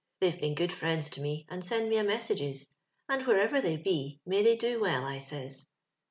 They've 0.19 0.41
been 0.41 0.55
good 0.55 0.71
friends 0.73 1.11
to 1.11 1.21
me, 1.21 1.45
and 1.47 1.63
send 1.63 1.87
me 1.87 1.97
a 1.97 2.03
messages; 2.03 2.73
and 3.07 3.21
wherever 3.21 3.61
they 3.61 3.77
be, 3.77 4.19
may 4.25 4.41
they 4.41 4.55
do 4.55 4.79
well, 4.81 5.05
I 5.05 5.19
says. 5.19 5.67